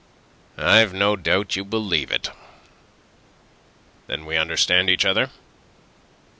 "I've 0.57 0.95
no 0.95 1.15
doubt 1.15 1.55
you 1.55 1.63
believe 1.63 2.09
it. 2.11 2.31
Then 4.07 4.25
we 4.25 4.35
understand 4.35 4.89
each 4.89 5.05
other?" 5.05 5.29